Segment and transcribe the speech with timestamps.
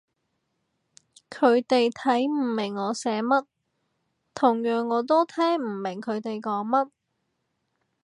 [1.29, 3.45] 佢哋睇唔明我寫乜，
[4.33, 6.89] 同樣我都聽唔明佢哋講乜